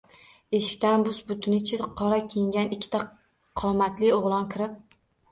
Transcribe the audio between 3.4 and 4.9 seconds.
qomatli o‘g‘lon kirib